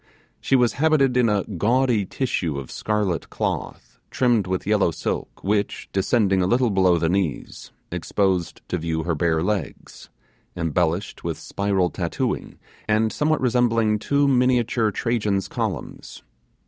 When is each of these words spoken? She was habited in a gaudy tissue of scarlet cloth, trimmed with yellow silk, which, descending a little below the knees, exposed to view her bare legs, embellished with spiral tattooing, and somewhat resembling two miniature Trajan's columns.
She 0.39 0.55
was 0.55 0.73
habited 0.81 1.15
in 1.15 1.29
a 1.29 1.43
gaudy 1.43 2.07
tissue 2.07 2.57
of 2.57 2.71
scarlet 2.71 3.29
cloth, 3.29 3.99
trimmed 4.09 4.47
with 4.47 4.65
yellow 4.65 4.89
silk, 4.89 5.43
which, 5.43 5.89
descending 5.93 6.41
a 6.41 6.47
little 6.47 6.71
below 6.71 6.97
the 6.97 7.07
knees, 7.07 7.71
exposed 7.91 8.61
to 8.69 8.79
view 8.79 9.03
her 9.03 9.13
bare 9.13 9.43
legs, 9.43 10.09
embellished 10.57 11.23
with 11.23 11.37
spiral 11.37 11.91
tattooing, 11.91 12.57
and 12.87 13.13
somewhat 13.13 13.41
resembling 13.41 13.99
two 13.99 14.27
miniature 14.27 14.89
Trajan's 14.89 15.47
columns. 15.47 16.23